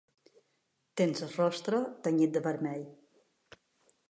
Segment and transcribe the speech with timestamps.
[1.01, 2.85] Tens el rostre tenyit de vermell.